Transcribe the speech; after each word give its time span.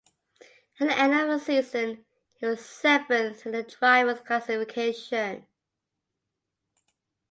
At 0.79 0.87
the 0.87 0.97
end 0.97 1.13
of 1.13 1.27
the 1.27 1.37
season 1.37 2.05
he 2.33 2.47
was 2.47 2.65
seventh 2.65 3.45
in 3.45 3.51
the 3.51 3.61
Drivers' 3.61 4.19
Classification. 4.25 5.45